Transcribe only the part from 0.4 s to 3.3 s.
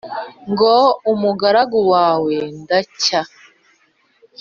Ngo umugaragu wawe ndacya